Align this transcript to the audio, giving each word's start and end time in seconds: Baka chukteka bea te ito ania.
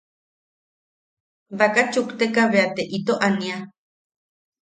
Baka 1.59 1.81
chukteka 1.91 2.41
bea 2.51 2.67
te 2.75 2.83
ito 2.97 3.13
ania. 3.27 3.57